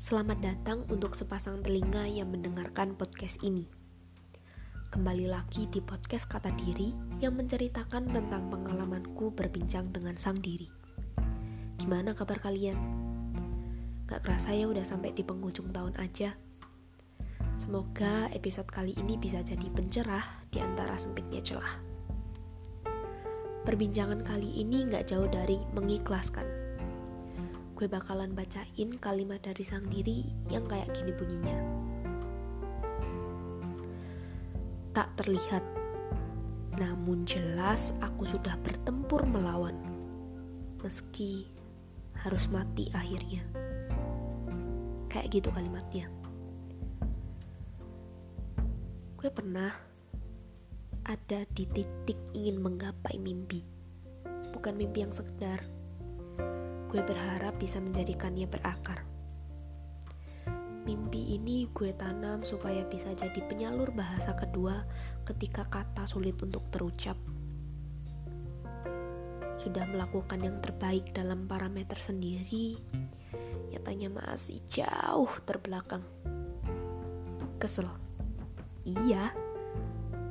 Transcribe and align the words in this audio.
Selamat 0.00 0.40
datang 0.40 0.88
untuk 0.88 1.12
sepasang 1.12 1.60
telinga 1.60 2.08
yang 2.08 2.32
mendengarkan 2.32 2.96
podcast 2.96 3.36
ini. 3.44 3.68
Kembali 4.88 5.28
lagi 5.28 5.68
di 5.68 5.84
podcast 5.84 6.24
Kata 6.24 6.48
Diri 6.56 6.88
yang 7.20 7.36
menceritakan 7.36 8.08
tentang 8.08 8.48
pengalamanku 8.48 9.28
berbincang 9.36 9.92
dengan 9.92 10.16
sang 10.16 10.40
diri. 10.40 10.72
Gimana 11.76 12.16
kabar 12.16 12.40
kalian? 12.40 12.80
Gak 14.08 14.24
kerasa 14.24 14.56
ya 14.56 14.72
udah 14.72 14.88
sampai 14.88 15.12
di 15.12 15.20
penghujung 15.20 15.68
tahun 15.68 15.92
aja. 16.00 16.32
Semoga 17.60 18.32
episode 18.32 18.72
kali 18.72 18.96
ini 18.96 19.20
bisa 19.20 19.44
jadi 19.44 19.68
pencerah 19.68 20.24
di 20.48 20.64
antara 20.64 20.96
sempitnya 20.96 21.44
celah. 21.44 21.76
Perbincangan 23.68 24.24
kali 24.24 24.64
ini 24.64 24.88
gak 24.88 25.12
jauh 25.12 25.28
dari 25.28 25.60
mengikhlaskan 25.76 26.69
gue 27.80 27.88
bakalan 27.88 28.36
bacain 28.36 28.92
kalimat 29.00 29.40
dari 29.40 29.64
sang 29.64 29.88
diri 29.88 30.28
yang 30.52 30.68
kayak 30.68 30.92
gini 30.92 31.16
bunyinya. 31.16 31.56
Tak 34.92 35.16
terlihat, 35.16 35.64
namun 36.76 37.24
jelas 37.24 37.96
aku 38.04 38.28
sudah 38.28 38.52
bertempur 38.60 39.24
melawan, 39.24 39.72
meski 40.84 41.48
harus 42.20 42.52
mati 42.52 42.92
akhirnya. 42.92 43.48
Kayak 45.08 45.40
gitu 45.40 45.48
kalimatnya. 45.48 46.12
Gue 49.16 49.32
pernah 49.32 49.72
ada 51.08 51.48
di 51.48 51.64
titik 51.64 52.20
ingin 52.36 52.60
menggapai 52.60 53.16
mimpi, 53.16 53.64
bukan 54.52 54.76
mimpi 54.76 55.00
yang 55.00 55.16
sekedar 55.16 55.79
gue 56.90 57.06
berharap 57.06 57.54
bisa 57.54 57.78
menjadikannya 57.78 58.50
berakar. 58.50 59.06
Mimpi 60.82 61.38
ini 61.38 61.70
gue 61.70 61.94
tanam 61.94 62.42
supaya 62.42 62.82
bisa 62.82 63.14
jadi 63.14 63.38
penyalur 63.46 63.94
bahasa 63.94 64.34
kedua 64.34 64.82
ketika 65.22 65.70
kata 65.70 66.02
sulit 66.02 66.34
untuk 66.42 66.66
terucap. 66.74 67.14
Sudah 69.54 69.86
melakukan 69.86 70.42
yang 70.42 70.58
terbaik 70.58 71.14
dalam 71.14 71.46
parameter 71.46 71.94
sendiri, 71.94 72.74
nyatanya 73.70 74.10
masih 74.10 74.58
jauh 74.66 75.30
terbelakang. 75.46 76.02
Kesel. 77.62 77.86
Iya, 78.82 79.30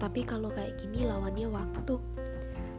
tapi 0.00 0.24
kalau 0.24 0.48
kayak 0.56 0.80
gini 0.80 1.04
lawannya 1.04 1.52
waktu. 1.52 2.00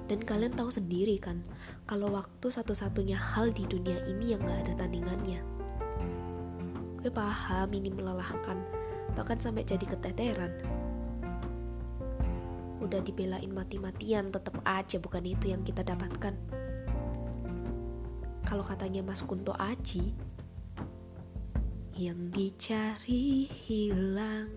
Dan 0.08 0.24
kalian 0.24 0.56
tahu 0.56 0.72
sendiri 0.72 1.20
kan, 1.20 1.44
kalau 1.84 2.08
waktu 2.16 2.48
satu-satunya 2.48 3.20
hal 3.20 3.52
di 3.52 3.68
dunia 3.68 4.00
ini 4.08 4.32
yang 4.32 4.40
gak 4.40 4.64
ada 4.64 4.88
tandingannya. 4.88 5.44
Gue 7.04 7.12
paham 7.12 7.70
ini 7.76 7.92
melelahkan, 7.92 8.56
bahkan 9.20 9.36
sampai 9.36 9.68
jadi 9.68 9.84
keteteran. 9.84 10.64
Udah 12.80 13.04
dibelain 13.04 13.52
mati-matian, 13.52 14.32
tetap 14.32 14.64
aja 14.64 14.96
bukan 14.96 15.28
itu 15.28 15.52
yang 15.52 15.68
kita 15.68 15.84
dapatkan. 15.84 16.36
Kalau 18.48 18.64
katanya 18.64 19.04
Mas 19.04 19.20
Kunto 19.28 19.52
Aji, 19.60 20.16
yang 21.98 22.30
dicari 22.30 23.50
hilang, 23.50 24.54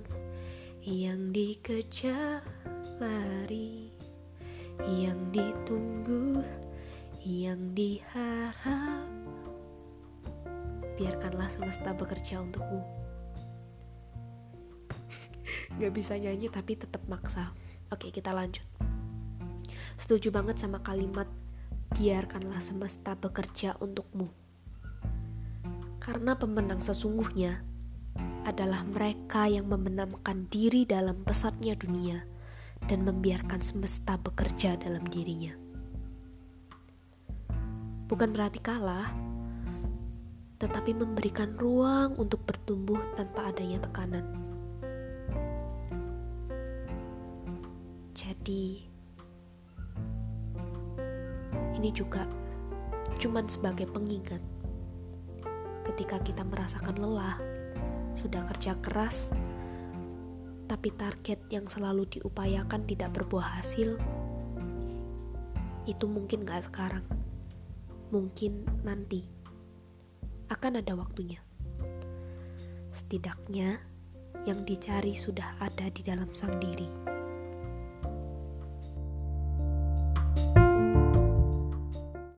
yang 0.85 1.33
dikejar 1.33 2.45
lari 3.01 3.80
yang 4.89 5.29
ditunggu, 5.35 6.41
yang 7.21 7.77
diharap. 7.77 9.09
Biarkanlah 10.97 11.49
semesta 11.49 11.93
bekerja 11.93 12.41
untukmu. 12.41 12.81
Gak 15.81 15.93
bisa 15.93 16.17
nyanyi 16.17 16.49
tapi 16.49 16.77
tetap 16.77 17.05
maksa. 17.09 17.53
Oke, 17.93 18.13
kita 18.13 18.33
lanjut. 18.33 18.65
Setuju 20.01 20.33
banget 20.33 20.57
sama 20.61 20.81
kalimat 20.81 21.29
biarkanlah 21.97 22.63
semesta 22.63 23.19
bekerja 23.19 23.77
untukmu. 23.81 24.29
Karena 26.01 26.37
pemenang 26.39 26.81
sesungguhnya 26.81 27.61
adalah 28.49 28.81
mereka 28.89 29.45
yang 29.45 29.69
membenamkan 29.69 30.49
diri 30.49 30.89
dalam 30.89 31.21
pesatnya 31.29 31.77
dunia 31.77 32.30
dan 32.89 33.05
membiarkan 33.05 33.61
semesta 33.61 34.17
bekerja 34.17 34.79
dalam 34.81 35.05
dirinya. 35.09 35.53
Bukan 38.09 38.35
berarti 38.35 38.59
kalah, 38.63 39.11
tetapi 40.61 40.93
memberikan 40.93 41.57
ruang 41.57 42.19
untuk 42.21 42.45
bertumbuh 42.45 43.01
tanpa 43.17 43.49
adanya 43.49 43.81
tekanan. 43.81 44.27
Jadi, 48.13 48.85
ini 51.81 51.89
juga 51.95 52.29
cuman 53.17 53.49
sebagai 53.49 53.89
pengingat 53.89 54.43
ketika 55.89 56.21
kita 56.21 56.45
merasakan 56.45 57.01
lelah, 57.01 57.41
sudah 58.21 58.45
kerja 58.53 58.77
keras, 58.85 59.33
tapi 60.71 60.95
target 60.95 61.51
yang 61.51 61.67
selalu 61.67 62.07
diupayakan 62.07 62.87
tidak 62.87 63.11
berbuah 63.19 63.59
hasil, 63.59 63.99
itu 65.91 66.07
mungkin 66.07 66.47
gak 66.47 66.71
sekarang, 66.71 67.03
mungkin 68.15 68.63
nanti 68.87 69.27
akan 70.47 70.79
ada 70.79 70.95
waktunya. 70.95 71.43
Setidaknya 72.95 73.83
yang 74.47 74.63
dicari 74.63 75.19
sudah 75.19 75.59
ada 75.59 75.91
di 75.91 76.07
dalam 76.07 76.31
sang 76.39 76.63
diri. 76.63 77.10